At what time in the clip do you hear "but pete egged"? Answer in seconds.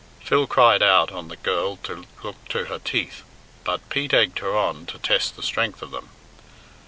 3.63-4.39